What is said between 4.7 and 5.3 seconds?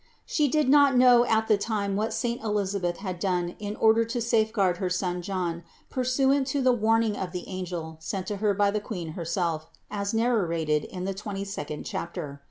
her son